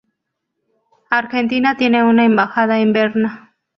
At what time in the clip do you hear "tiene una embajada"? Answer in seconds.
1.77-2.79